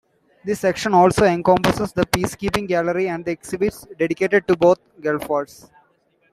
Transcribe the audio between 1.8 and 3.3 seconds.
the Peacekeeping Gallery and